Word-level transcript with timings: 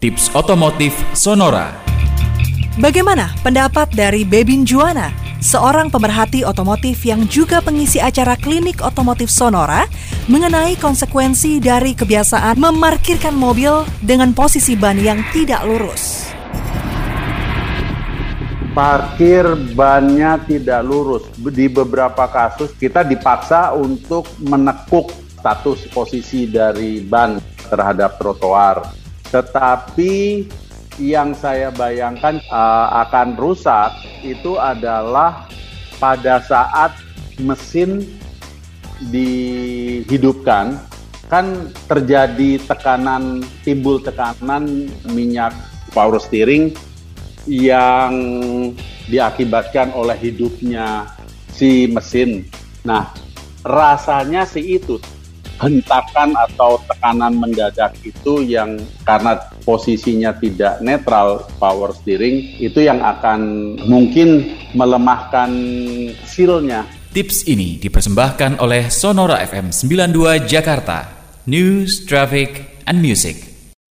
Tips 0.00 0.32
Otomotif 0.32 0.96
Sonora 1.12 1.76
Bagaimana 2.80 3.36
pendapat 3.44 3.92
dari 3.92 4.24
Bebin 4.24 4.64
Juana, 4.64 5.12
seorang 5.44 5.92
pemerhati 5.92 6.40
otomotif 6.40 7.04
yang 7.04 7.28
juga 7.28 7.60
pengisi 7.60 8.00
acara 8.00 8.32
klinik 8.32 8.80
otomotif 8.80 9.28
Sonora 9.28 9.84
mengenai 10.24 10.80
konsekuensi 10.80 11.60
dari 11.60 11.92
kebiasaan 11.92 12.56
memarkirkan 12.56 13.36
mobil 13.36 13.84
dengan 14.00 14.32
posisi 14.32 14.72
ban 14.72 14.96
yang 14.96 15.20
tidak 15.36 15.68
lurus? 15.68 16.32
parkir 18.72 19.44
bannya 19.76 20.40
tidak 20.48 20.80
lurus. 20.80 21.28
Di 21.36 21.68
beberapa 21.68 22.24
kasus 22.24 22.72
kita 22.72 23.04
dipaksa 23.04 23.76
untuk 23.76 24.24
menekuk 24.40 25.12
status 25.36 25.84
posisi 25.92 26.48
dari 26.48 27.04
ban 27.04 27.36
terhadap 27.68 28.16
trotoar. 28.16 28.99
Tetapi 29.30 30.46
yang 31.00 31.32
saya 31.32 31.72
bayangkan 31.72 32.42
uh, 32.52 33.06
akan 33.08 33.38
rusak 33.38 33.94
itu 34.20 34.60
adalah 34.60 35.48
pada 35.96 36.44
saat 36.44 36.92
mesin 37.40 38.04
dihidupkan 39.08 40.76
kan 41.30 41.72
terjadi 41.86 42.58
tekanan 42.66 43.40
timbul 43.64 44.02
tekanan 44.02 44.90
minyak 45.08 45.54
power 45.94 46.18
steering 46.18 46.74
yang 47.46 48.12
diakibatkan 49.08 49.94
oleh 49.96 50.18
hidupnya 50.18 51.08
si 51.54 51.88
mesin. 51.88 52.44
Nah, 52.84 53.14
rasanya 53.64 54.44
sih 54.44 54.76
itu 54.76 55.00
hentakan 55.60 56.32
atau 56.48 56.80
tekanan 56.88 57.36
mendadak 57.36 57.92
itu 58.00 58.40
yang 58.40 58.80
karena 59.04 59.36
posisinya 59.62 60.32
tidak 60.40 60.80
netral 60.80 61.44
power 61.60 61.92
steering 61.92 62.56
itu 62.56 62.80
yang 62.80 63.04
akan 63.04 63.76
mungkin 63.84 64.56
melemahkan 64.72 65.52
sealnya. 66.24 66.88
Tips 67.10 67.44
ini 67.50 67.76
dipersembahkan 67.76 68.62
oleh 68.62 68.88
Sonora 68.88 69.42
FM 69.42 69.74
92 69.74 70.46
Jakarta. 70.46 71.20
News, 71.50 72.06
Traffic, 72.06 72.80
and 72.86 73.02
Music. 73.02 73.49